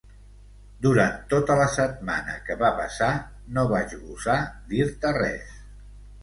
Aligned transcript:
Durant 0.85 1.19
tota 1.33 1.57
la 1.59 1.67
setmana 1.73 2.37
que 2.47 2.55
va 2.63 2.71
passar, 2.79 3.11
no 3.59 3.67
vaig 3.75 3.95
gosar 4.07 4.39
dir-te 4.73 5.15
res. 5.21 5.55